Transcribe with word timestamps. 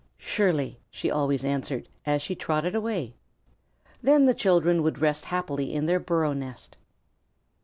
"Surely," 0.17 0.79
she 0.89 1.11
always 1.11 1.45
answered 1.45 1.87
as 2.07 2.23
she 2.23 2.33
trotted 2.33 2.73
away. 2.73 3.13
Then 4.01 4.25
the 4.25 4.33
children 4.33 4.81
would 4.81 4.97
rest 4.97 5.25
happily 5.25 5.71
in 5.71 5.85
their 5.85 5.99
burrow 5.99 6.33
nest. 6.33 6.75